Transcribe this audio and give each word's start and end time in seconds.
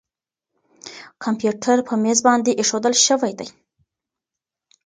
کمپیوټر 1.23 1.77
په 1.87 1.93
مېز 2.03 2.19
باندې 2.27 2.51
اېښودل 2.59 2.93
شوی 3.05 3.33
دی. 3.39 3.47